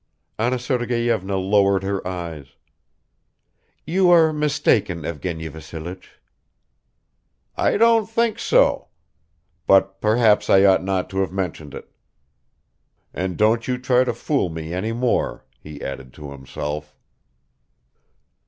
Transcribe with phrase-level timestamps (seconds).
[0.39, 2.55] Anna Sergeyevna lowered her eyes.
[3.85, 6.19] "You are mistaken, Evgeny Vassilich."
[7.55, 8.87] "I don't think so.
[9.67, 11.91] But perhaps I ought not to have mentioned it."
[13.13, 16.97] "And don't you try to fool me any more," he added to himself.